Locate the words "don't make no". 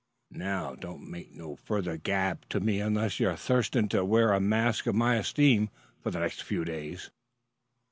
0.73-1.55